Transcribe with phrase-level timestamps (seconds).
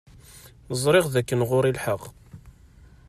[0.81, 2.01] Ẓṛiɣ dakken ɣuṛ-i lḥeɣ.